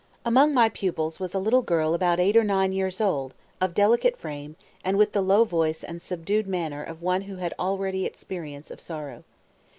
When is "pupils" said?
0.67-1.19